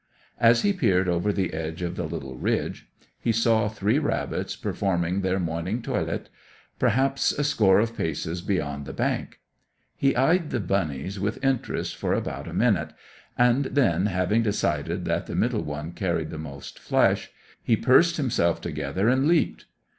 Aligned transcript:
As 0.39 0.63
he 0.63 0.73
peered 0.73 1.07
over 1.07 1.31
the 1.31 1.53
edge 1.53 1.83
of 1.83 1.95
the 1.95 2.05
little 2.05 2.35
ridge, 2.35 2.89
he 3.19 3.31
saw 3.31 3.67
three 3.69 3.99
rabbits 3.99 4.55
performing 4.55 5.21
their 5.21 5.39
morning 5.39 5.79
toilet, 5.83 6.27
perhaps 6.79 7.31
a 7.33 7.43
score 7.43 7.77
of 7.79 7.95
paces 7.95 8.41
beyond 8.41 8.87
the 8.87 8.93
bank. 8.93 9.41
He 9.95 10.15
eyed 10.15 10.49
the 10.49 10.59
bunnies 10.59 11.19
with 11.19 11.45
interest 11.45 11.95
for 11.95 12.13
about 12.13 12.47
a 12.47 12.51
minute, 12.55 12.93
and 13.37 13.65
then, 13.65 14.07
having 14.07 14.41
decided 14.41 15.05
that 15.05 15.27
the 15.27 15.35
middle 15.35 15.63
one 15.63 15.91
carried 15.91 16.31
the 16.31 16.39
most 16.39 16.79
flesh, 16.79 17.29
he 17.61 17.77
pursed 17.77 18.17
himself 18.17 18.59
together 18.59 19.07
and 19.07 19.27
leaped. 19.27 19.65